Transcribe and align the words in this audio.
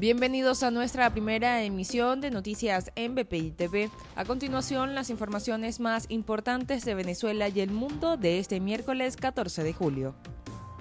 Bienvenidos 0.00 0.62
a 0.62 0.70
nuestra 0.70 1.10
primera 1.10 1.62
emisión 1.62 2.22
de 2.22 2.30
noticias 2.30 2.90
en 2.96 3.14
BPI 3.14 3.50
TV. 3.50 3.90
A 4.16 4.24
continuación, 4.24 4.94
las 4.94 5.10
informaciones 5.10 5.78
más 5.78 6.06
importantes 6.08 6.86
de 6.86 6.94
Venezuela 6.94 7.50
y 7.50 7.60
el 7.60 7.70
mundo 7.70 8.16
de 8.16 8.38
este 8.38 8.60
miércoles 8.60 9.16
14 9.16 9.62
de 9.62 9.74
julio. 9.74 10.14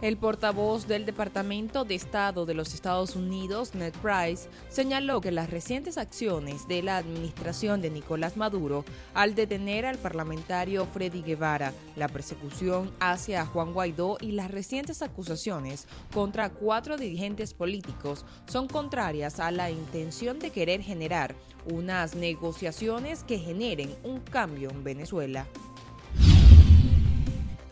El 0.01 0.15
portavoz 0.15 0.88
del 0.88 1.05
Departamento 1.05 1.83
de 1.83 1.96
Estado 1.96 2.45
de 2.45 2.54
los 2.54 2.73
Estados 2.73 3.18
Unidos, 3.18 3.75
Ned 3.75 3.93
Price, 4.02 4.47
señaló 4.70 5.20
que 5.20 5.29
las 5.29 5.50
recientes 5.50 5.97
acciones 5.97 6.70
de 6.70 6.82
la 6.82 6.95
administración 6.95 7.82
de 7.82 7.89
Nicolás 7.89 8.38
Maduro 8.38 8.86
al 9.14 9.36
detener 9.36 9.86
al 9.86 9.97
parlamentario 9.97 10.86
Freddy 10.86 11.21
Guevara, 11.21 11.73
la 11.97 12.07
persecución 12.07 12.91
hacia 13.01 13.46
Juan 13.46 13.73
Guaidó 13.73 14.18
y 14.21 14.32
las 14.32 14.50
recientes 14.50 15.01
acusaciones 15.01 15.86
contra 16.13 16.50
cuatro 16.50 16.95
dirigentes 16.95 17.54
políticos 17.54 18.25
son 18.47 18.69
contrarias 18.69 19.41
a 19.41 19.52
la 19.52 19.69
intención 19.69 20.39
de 20.39 20.52
querer 20.52 20.82
generar 20.82 21.36
unas 21.66 22.16
negociaciones 22.16 23.25
que 23.25 23.38
generen 23.38 23.93
un 24.05 24.21
cambio 24.21 24.69
en 24.69 24.82
Venezuela. 24.82 25.46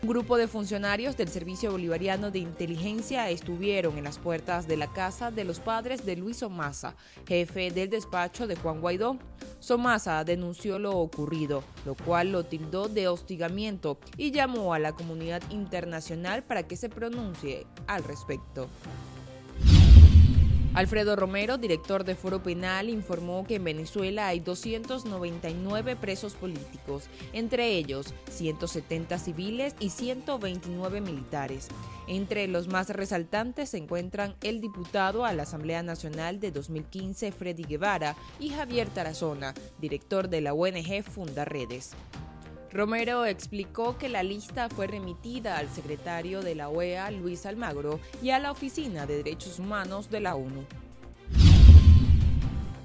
Grupo 0.08 0.38
de 0.38 0.48
funcionarios 0.48 1.18
del 1.18 1.28
Servicio 1.28 1.70
Bolivariano 1.70 2.30
de 2.30 2.38
Inteligencia 2.38 3.28
estuvieron 3.28 3.98
en 3.98 4.04
las 4.04 4.18
puertas 4.18 4.66
de 4.66 4.78
la 4.78 4.90
casa 4.90 5.30
de 5.30 5.44
los 5.44 5.60
padres 5.60 6.06
de 6.06 6.16
Luis 6.16 6.38
Somasa, 6.38 6.96
jefe 7.26 7.70
del 7.70 7.90
despacho 7.90 8.46
de 8.46 8.56
Juan 8.56 8.80
Guaidó. 8.80 9.18
Somasa 9.58 10.24
denunció 10.24 10.78
lo 10.78 10.96
ocurrido, 10.96 11.62
lo 11.84 11.94
cual 11.94 12.32
lo 12.32 12.46
tildó 12.46 12.88
de 12.88 13.06
hostigamiento 13.06 13.98
y 14.16 14.30
llamó 14.30 14.72
a 14.72 14.78
la 14.78 14.94
comunidad 14.94 15.42
internacional 15.50 16.42
para 16.42 16.66
que 16.66 16.76
se 16.76 16.88
pronuncie 16.88 17.66
al 17.86 18.02
respecto. 18.02 18.66
Alfredo 20.74 21.16
Romero, 21.16 21.58
director 21.58 22.04
de 22.04 22.14
Foro 22.14 22.42
Penal, 22.42 22.88
informó 22.88 23.44
que 23.44 23.56
en 23.56 23.64
Venezuela 23.64 24.28
hay 24.28 24.40
299 24.40 25.96
presos 25.96 26.34
políticos, 26.34 27.04
entre 27.32 27.74
ellos 27.74 28.14
170 28.30 29.18
civiles 29.18 29.74
y 29.80 29.90
129 29.90 31.00
militares. 31.00 31.68
Entre 32.06 32.46
los 32.48 32.68
más 32.68 32.90
resaltantes 32.90 33.70
se 33.70 33.78
encuentran 33.78 34.36
el 34.42 34.60
diputado 34.60 35.24
a 35.24 35.32
la 35.32 35.44
Asamblea 35.44 35.82
Nacional 35.82 36.38
de 36.38 36.52
2015, 36.52 37.32
Freddy 37.32 37.64
Guevara, 37.64 38.14
y 38.38 38.50
Javier 38.50 38.88
Tarazona, 38.88 39.54
director 39.80 40.28
de 40.28 40.42
la 40.42 40.54
ONG 40.54 41.02
Funda 41.02 41.44
Redes. 41.44 41.92
Romero 42.72 43.24
explicó 43.24 43.96
que 43.96 44.08
la 44.08 44.22
lista 44.22 44.68
fue 44.68 44.86
remitida 44.86 45.56
al 45.56 45.68
secretario 45.68 46.42
de 46.42 46.54
la 46.54 46.68
OEA, 46.68 47.10
Luis 47.10 47.46
Almagro, 47.46 47.98
y 48.22 48.30
a 48.30 48.38
la 48.38 48.50
Oficina 48.50 49.06
de 49.06 49.16
Derechos 49.16 49.58
Humanos 49.58 50.10
de 50.10 50.20
la 50.20 50.34
ONU 50.34 50.66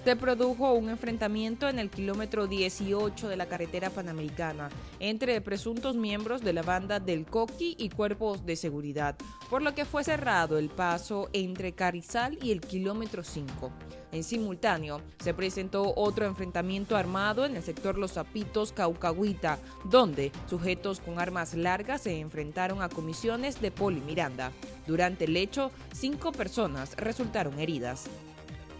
se 0.03 0.15
produjo 0.17 0.73
un 0.73 0.89
enfrentamiento 0.89 1.69
en 1.69 1.79
el 1.79 1.89
kilómetro 1.89 2.47
18 2.47 3.29
de 3.29 3.37
la 3.37 3.45
carretera 3.45 3.89
panamericana 3.89 4.69
entre 4.99 5.39
presuntos 5.39 5.95
miembros 5.95 6.41
de 6.41 6.51
la 6.51 6.61
banda 6.61 6.99
del 6.99 7.25
Coqui 7.25 7.75
y 7.77 7.89
cuerpos 7.89 8.45
de 8.45 8.57
seguridad, 8.57 9.15
por 9.49 9.61
lo 9.61 9.73
que 9.73 9.85
fue 9.85 10.03
cerrado 10.03 10.57
el 10.57 10.69
paso 10.69 11.29
entre 11.31 11.71
Carizal 11.71 12.37
y 12.41 12.51
el 12.51 12.59
kilómetro 12.59 13.23
5. 13.23 13.71
En 14.11 14.23
simultáneo, 14.23 15.01
se 15.19 15.33
presentó 15.33 15.93
otro 15.95 16.25
enfrentamiento 16.25 16.95
armado 16.95 17.45
en 17.45 17.55
el 17.55 17.63
sector 17.63 17.97
Los 17.97 18.13
Zapitos, 18.13 18.71
Caucahuita, 18.73 19.57
donde 19.85 20.31
sujetos 20.47 20.99
con 20.99 21.19
armas 21.19 21.55
largas 21.55 22.01
se 22.01 22.19
enfrentaron 22.19 22.81
a 22.81 22.89
comisiones 22.89 23.59
de 23.59 23.71
Poli 23.71 24.01
Miranda. 24.01 24.51
Durante 24.85 25.25
el 25.25 25.35
hecho, 25.35 25.71
cinco 25.93 26.31
personas 26.31 26.95
resultaron 26.97 27.59
heridas. 27.59 28.07